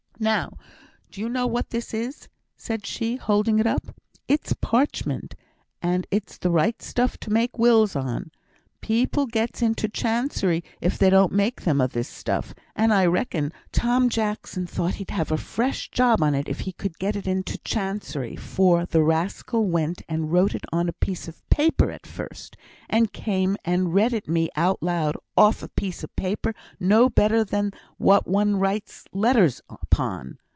[0.19, 0.59] "Now,
[1.09, 3.95] do you know what this is?" said she, holding it up.
[4.27, 5.33] "It's parchment,
[5.81, 8.29] and it's the right stuff to make wills on.
[8.81, 13.51] People gets into Chancery if they don't make them o' this stuff, and I reckon
[13.71, 17.27] Tom Jackson thowt he'd have a fresh job on it if he could get it
[17.27, 22.07] into Chancery; for the rascal went and wrote it on a piece of paper at
[22.07, 22.57] first,
[22.89, 27.43] and came and read it me out loud off a piece of paper no better
[27.43, 30.39] than what one writes letters upon.